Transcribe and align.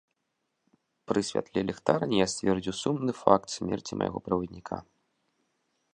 Пры 1.09 1.21
святле 1.27 1.59
ліхтарні 1.69 2.15
я 2.23 2.27
сцвердзіў 2.33 2.75
сумны 2.81 3.11
факт 3.23 3.47
смерці 3.59 3.93
майго 4.03 4.19
правадніка. 4.29 4.75